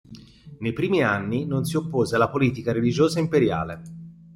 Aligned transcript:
Nei 0.57 0.73
primi 0.73 1.03
anni 1.03 1.45
non 1.45 1.63
si 1.63 1.77
oppose 1.77 2.15
alla 2.15 2.31
politica 2.31 2.71
religiosa 2.71 3.19
imperiale. 3.19 3.81